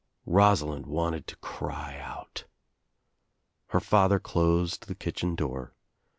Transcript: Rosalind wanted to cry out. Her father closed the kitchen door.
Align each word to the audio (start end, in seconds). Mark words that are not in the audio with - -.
Rosalind 0.25 0.87
wanted 0.87 1.27
to 1.27 1.35
cry 1.37 1.99
out. 1.99 2.45
Her 3.67 3.79
father 3.79 4.17
closed 4.17 4.87
the 4.87 4.95
kitchen 4.95 5.35
door. 5.35 5.75